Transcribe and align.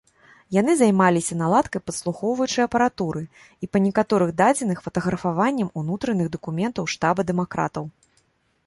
Яны 0.55 0.71
займаліся 0.77 1.35
наладкай 1.41 1.81
падслухоўваючай 1.89 2.63
апаратуры 2.69 3.23
і, 3.43 3.65
па 3.75 3.83
некаторых 3.85 4.29
дадзеных, 4.41 4.77
фатаграфаваннем 4.87 5.69
унутраных 5.85 6.27
дакументаў 6.39 6.83
штаба 6.97 7.21
дэмакратаў. 7.31 7.85